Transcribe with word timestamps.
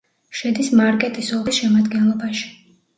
შედის 0.39 0.71
მარკეტის 0.79 1.31
ოლქის 1.39 1.63
შემადგენლობაში. 1.63 2.55